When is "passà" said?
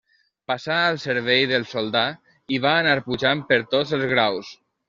0.51-0.77